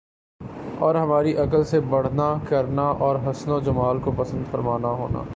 اور 0.79 0.95
ہماری 0.95 1.35
عقل 1.37 1.63
سے 1.63 1.79
بڑھنا 1.79 2.33
کرنا 2.49 2.83
اور 2.99 3.15
حسن 3.25 3.51
و 3.51 3.59
جمال 3.59 3.99
کو 3.99 4.11
پسند 4.17 4.51
فرمانا 4.51 4.87
ہونا 4.93 5.23